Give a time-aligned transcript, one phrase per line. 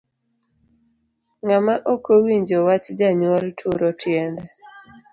[1.43, 4.45] Ng'ama okowinjo wach janyuol turo tiende.